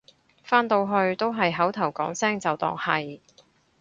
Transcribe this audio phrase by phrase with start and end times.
[0.43, 3.19] 返到去都係口頭講聲就當係